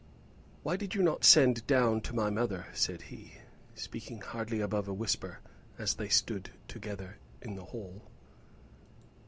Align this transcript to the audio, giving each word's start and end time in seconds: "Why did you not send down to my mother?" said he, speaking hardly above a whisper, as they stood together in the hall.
"Why 0.63 0.77
did 0.77 0.95
you 0.95 1.03
not 1.03 1.23
send 1.23 1.67
down 1.67 2.01
to 2.01 2.15
my 2.15 2.31
mother?" 2.31 2.65
said 2.73 3.03
he, 3.13 3.35
speaking 3.75 4.19
hardly 4.19 4.59
above 4.59 4.87
a 4.87 4.93
whisper, 4.95 5.41
as 5.77 5.93
they 5.93 6.09
stood 6.09 6.49
together 6.67 7.19
in 7.39 7.53
the 7.55 7.65
hall. 7.65 8.01